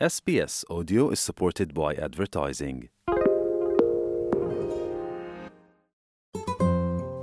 [0.00, 2.78] SBS Audio is supported by advertising.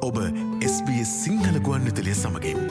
[0.01, 0.19] ඔබ
[0.69, 2.61] SBS Sinhala ගුවන් විතලිය සමගින්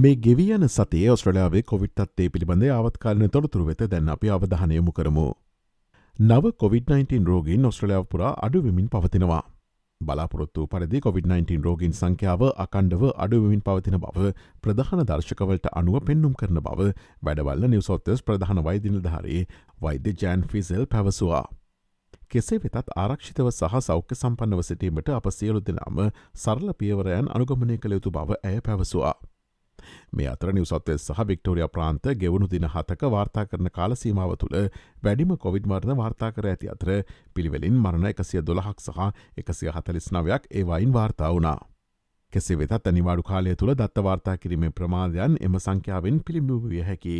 [0.00, 5.28] මේ ගෙවියන සතේ ඔස්ට්‍රලයාාවේ කොවිට්ත්තේ පිළිබඳ ආවත්කාලන තොරතුරු වෙත දැන් අපි අවධානයමු කරමු.
[6.20, 9.42] නව COොVID-19 රෝගීන් ඔස්ට්‍රලයාාව පුරා අඩුවමින් පවතිනවා.
[10.04, 14.30] බලාපොරොත්තු පරිදි COොVID-19 රෝගීන් සංඛ්‍යාව අකණ්ඩව අඩුවමින් පවතින බව
[14.62, 16.88] ප්‍රධාන දර්ශකවලට අනුව පෙන්නුම් කරන බව
[17.22, 19.44] වැඩවල්ල නිවසොත්තස් ප්‍රධාන වෛදිනිල්ධාරයේ
[19.80, 21.44] වෛද්‍ය ජෑන් ෆිසෙල් පැවසවා.
[22.28, 26.00] කෙසේ වෙතත් ආරක්ෂිතව සහ සෞඛ්‍ය සම්පන්නව සිටීමට අප සියලු දෙනාම
[26.36, 29.14] සරල පියවරයන් අනුගමනය කළ යුතු බව ඇය පැවසවා.
[30.12, 34.56] මේ අතර නිවසත්වය සහ වික්ටෝරිය ප්‍රාන්ත ගෙවුණු දින හතක වාර්තා කරන කාලසීමාව තුළ
[35.02, 36.90] වැඩිම කොවිඩ් මරණ වාර්තා කර ඇති අතර
[37.34, 39.06] පිළිවෙලින් මරණ එකසිය දොළහක් සහ
[39.36, 41.60] එකසිය හතලිස් නවයක් ඒවයින් වාර්තා වුණා.
[42.32, 47.16] කෙසේ වෙතත් අනිවාඩු කාලය තුළ දත්ත වාර්තා කිරීමේ ප්‍රමාදයන් එම සංඛ්‍යාවෙන් පිළිමිවිය හැකි.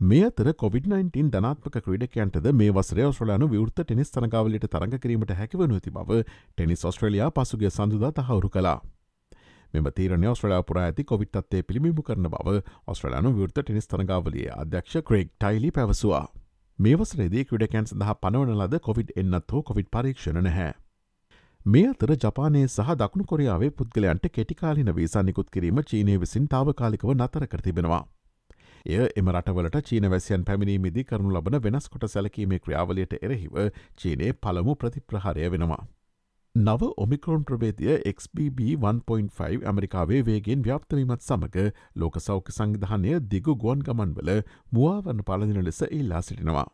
[0.00, 5.92] මේ අතර COොVID-19 ධනාත්මක ක්‍රඩකයන්ටද මේ වසර ඔස්ට්‍රලයානු විවෘත ටෙනිස් තරගාවලට තරඟ කිරීමට හැකිවනු ඇති
[5.92, 8.78] බව ටෙනිස් ඔස්ට්‍රලයා පසුගේ සඳුදා තහවුරු කලා.
[9.74, 15.34] මෙම තීරණය ඔස්ට්‍රලා පුරා ඇති කොවිට්ත්තේ පිළිමිමු කරන බව ඔස්ට්‍රලයානු විෘත ටෙනිස් තරගාවලිය අධ්‍යක්ෂ ක්‍රේක්
[15.34, 16.24] ටයිලි පැවසවා.
[16.78, 20.72] මේ වසරේදී ක්‍රඩකැන් සඳහා පනවන ලද කොවිඩ් එන්නත් හෝ කොවිඩ් පරීක්ෂණ නැහැ.
[21.66, 27.46] මේ අතර ජපානයේ සහ දකුණු කොරියාවේ පුද්ගලයන්ට කෙටිකාලින වීසා නිකුත් කිරීම චීනය විසින් තාවකාලිකව නතර
[27.46, 28.02] කරතිබෙනවා.
[28.86, 33.54] එය එම රටවලට චීන වැසියන් පැමිණීමේදී කරනු ලබන වෙනස් කොට සැලකීමේ ක්‍රියාවලයට එරෙහිව
[33.98, 35.82] චීනයේ පළමු ප්‍රතිප්‍රහාරය වෙනවා.
[36.54, 44.30] නව ඔමිකරෝන් ප්‍රවේදය XBB1.5 ඇමරිකාවේ වේගෙන් ව්‍යාප්තවීමත් සමඟ ලෝක සෞඛ්‍ය සංවිධානය දිගු ගුවන් ගමන්වල
[44.78, 46.64] මුවාවන්න පලදින ලෙස ඉල්ලා සිටිනවා.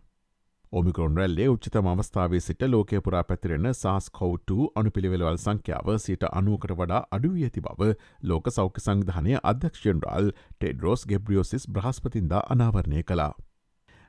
[0.73, 7.03] ඔමිකරොන් රැල්ලේ උච්චත මස්ථාවේ සිට ලෝකය පුරා පැතිරෙන සාස් කවුට අනුපිළිවෙලවල් සංඛ්‍යාව සිට අනුවකට වඩා
[7.19, 7.95] අඩුවී ඇති බව
[8.33, 13.33] ලෝක සෞඛ්‍ය සංවිධානය අධ්‍යක්ෂන්රල් ටෙඩරෝස් ගෙබ්‍රියෝසිස් බ්‍රහස්පතින්දා අනාවරණය කලා.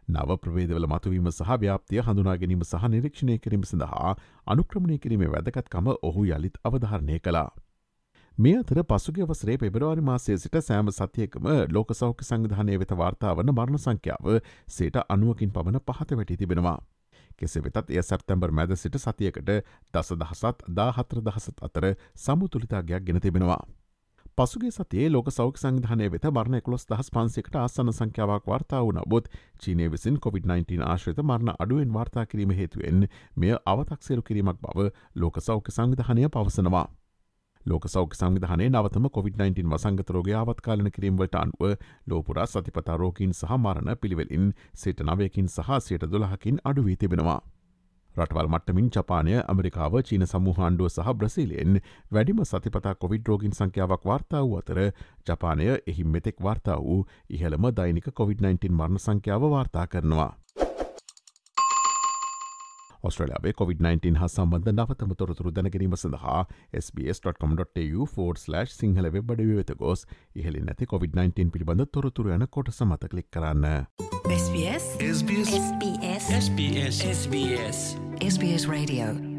[0.08, 4.16] නව ප්‍රවේදවල මතුවීම සහ ව්‍යාප්තිය හඳුනා ගැනීම සහ නිරීක්ෂණය කිරීම සඳහා
[4.48, 7.50] අනුක්‍රමණය කිරීමේ වැදකත්කම ඔහු යළිත් අවධාරණය කලා.
[8.38, 13.52] මේ අතර පසුගේ වසරේ පෙබරවාරි මාසය සිට සෑම සතියකම ලෝක සෞඛ්‍ය සංවිධානය වෙත වාර්තා වන
[13.52, 16.80] මරණ සංඛ්‍යාව සේට අනුවකින් පමණ පහත වැටි තිබෙනවා.
[17.38, 19.52] කෙසේ වෙතත් එය සැප්තැම්බර් මැද සිට සතියකට
[19.94, 21.88] දස දහසත් දා හත්‍ර දහසත් අතර
[22.18, 23.62] සමුතුලිතාගයක් ගෙන තිබෙනවා.
[24.42, 29.28] පසුගේ සතියේ ලෝක සෞඛ සංධානය වෙත බරණ එකොස් දහස් පන්සිකට ආසන සංඛ්‍යාවක් වාර්තා වන බොත්
[29.62, 33.06] චීනය විසින් COොVID-19 ආශ්‍රිත මරණ අඩුවෙන් වාර්තා කිරීම හේතුවෙන්
[33.38, 36.88] මෙය අවතක්සේරු කිරීමක් බව ලෝක සෞඛ්‍ය සංවිධානය පවසනවා.
[37.66, 41.78] ලෝක සෞඛ සංවිධානය නවතම COොVID-19 වසංගතරෝග අවත්කාලන කිරීම්වලට අන්ුව
[42.08, 47.42] ලෝපුරා සතිපතාරෝකින් සහ මරණ පිළිවෙලින් සේට නවයකින් සහ සයට දොළහකින් අඩුවී තිබෙනවා.
[48.18, 51.80] රටවල් මට්ටමින් ජපානය ඇමරිකාව චීන සමූහන්ඩුව සහ බ්‍රසිලයෙන්
[52.12, 54.80] වැඩිම සතිපතා කොවිඩ් රෝගින් සංඛ්‍යාවක් වාර්තා වූ අතර
[55.28, 60.32] ජපානය එහි මෙතෙක් වාර්තා වූ ඉහළම දෛනික COොVID-19 මරණ සංඛ්‍යාව වාර්තා කරනවා.
[63.04, 66.42] ඔස්ට්‍රලයාාවේ COොVID-19 හා සම්බන්ධ නවතම තොරතුරු දැනගැනීම සඳහා
[66.74, 73.68] SBS.com.tu4/ සිංහල වෙබ්බඩ වෙත ගෝස් ඉහලි නැති COොVID-19 පිළිබඳ තොරතුර යන කොට සමත කලික් කරන්න.
[74.32, 74.88] SBS.
[75.10, 75.52] SBS.
[76.38, 77.04] SBS.
[77.12, 77.84] SBS.
[78.30, 79.31] SBS Radio